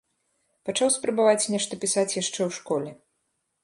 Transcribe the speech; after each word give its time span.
Пачаў 0.69 0.89
спрабаваць 0.95 1.49
нешта 1.57 1.73
пісаць 1.87 2.09
яшчэ 2.21 2.37
ў 2.37 2.49
школе. 2.61 2.91